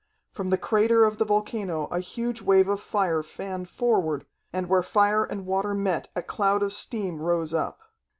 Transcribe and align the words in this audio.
From 0.31 0.49
the 0.49 0.57
crater 0.57 1.03
of 1.03 1.19
the 1.19 1.25
volcano 1.25 1.83
a 1.91 1.99
huge 1.99 2.41
wave 2.41 2.67
of 2.67 2.81
fire 2.81 3.21
fanned 3.21 3.69
forward, 3.69 4.25
and 4.51 4.67
where 4.67 4.81
fire 4.81 5.25
and 5.25 5.45
water 5.45 5.75
met 5.75 6.07
a 6.15 6.23
cloud 6.23 6.63
of 6.63 6.73
steam 6.73 7.21
rose 7.21 7.53
up. 7.53 7.79